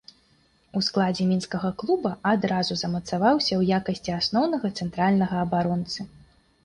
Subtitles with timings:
[0.79, 5.99] У складзе мінскага клуба адразу замацаваўся ў якасці асноўнага цэнтральнага абаронцы.